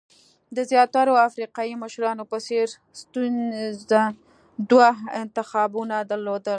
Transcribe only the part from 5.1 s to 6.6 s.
انتخابونه درلودل.